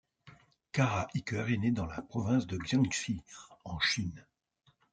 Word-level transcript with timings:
Kara 0.71 1.07
Eaker 1.13 1.51
est 1.53 1.57
née 1.57 1.69
dans 1.69 1.85
la 1.85 2.01
province 2.01 2.47
de 2.47 2.57
Jiangxi, 2.65 3.21
en 3.65 3.77
Chine. 3.79 4.25